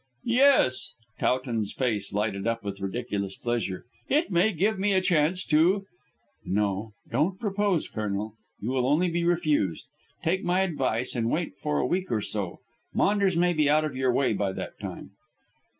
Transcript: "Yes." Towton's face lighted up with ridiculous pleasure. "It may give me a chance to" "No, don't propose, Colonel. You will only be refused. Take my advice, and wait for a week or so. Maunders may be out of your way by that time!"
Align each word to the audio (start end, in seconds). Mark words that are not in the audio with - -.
"Yes." 0.25 0.93
Towton's 1.19 1.73
face 1.73 2.11
lighted 2.11 2.47
up 2.47 2.63
with 2.63 2.81
ridiculous 2.81 3.35
pleasure. 3.35 3.85
"It 4.09 4.31
may 4.31 4.51
give 4.51 4.79
me 4.79 4.93
a 4.93 4.99
chance 4.99 5.45
to" 5.45 5.85
"No, 6.59 6.93
don't 7.11 7.39
propose, 7.39 7.87
Colonel. 7.87 8.33
You 8.59 8.71
will 8.71 8.87
only 8.87 9.11
be 9.11 9.23
refused. 9.23 9.85
Take 10.23 10.43
my 10.43 10.61
advice, 10.61 11.13
and 11.13 11.29
wait 11.29 11.55
for 11.61 11.77
a 11.77 11.85
week 11.85 12.09
or 12.11 12.21
so. 12.21 12.61
Maunders 12.95 13.37
may 13.37 13.53
be 13.53 13.69
out 13.69 13.85
of 13.85 13.95
your 13.95 14.11
way 14.11 14.33
by 14.33 14.53
that 14.53 14.79
time!" 14.79 15.11